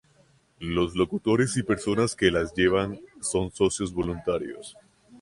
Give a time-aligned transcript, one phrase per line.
[0.65, 4.75] Los locutores y personas que la llevan son socios voluntarios.